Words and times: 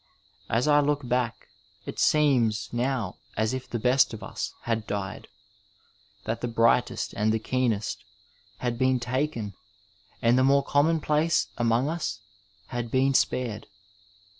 As 0.49 0.67
I 0.67 0.79
look 0.79 1.07
back 1.07 1.45
it 1.85 1.99
seems 1.99 2.69
now 2.73 3.17
as 3.37 3.53
if 3.53 3.69
the 3.69 3.77
best 3.77 4.15
of 4.15 4.23
ns 4.23 4.51
had 4.63 4.87
died, 4.87 5.27
that 6.25 6.41
the 6.41 6.47
brightest 6.47 7.13
and 7.13 7.31
the 7.31 7.37
keenest 7.37 8.03
had 8.57 8.79
been 8.79 8.99
taken 8.99 9.53
and 10.19 10.39
the 10.39 10.43
more 10.43 10.63
conunonplace 10.65 11.49
among 11.55 11.87
ns 11.87 12.19
had 12.69 12.89
been 12.89 13.13
spared. 13.13 13.67